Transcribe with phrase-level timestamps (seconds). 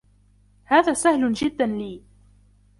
[0.65, 2.03] هذا سَهلٌ جِداً لي